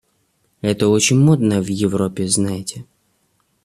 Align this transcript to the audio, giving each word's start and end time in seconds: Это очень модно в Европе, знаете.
Это 0.61 0.87
очень 0.87 1.19
модно 1.19 1.61
в 1.61 1.67
Европе, 1.67 2.25
знаете. 2.27 2.87